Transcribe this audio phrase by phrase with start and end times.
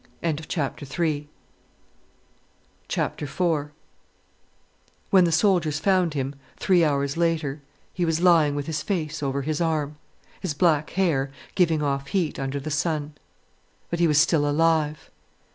[0.23, 0.39] IV
[5.11, 7.61] When the soldiers found him, three hours later,
[7.93, 9.97] he was lying with his face over his arm,
[10.39, 13.13] his black hair giving off heat under the sun.
[13.91, 15.11] But he was still alive.